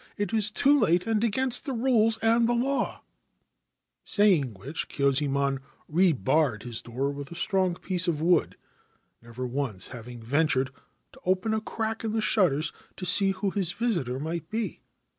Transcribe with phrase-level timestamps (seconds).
[0.17, 3.01] 'It is too late and against the rules and the law/
[4.03, 8.57] Saying which, Kyuzaemon rebarred his door with a strong piece of wood,
[9.21, 10.71] never once having ventured
[11.11, 14.81] to open a crack in the shutters to see who his visitor might be.